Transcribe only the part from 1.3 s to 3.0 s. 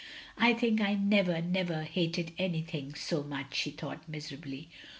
never hated anything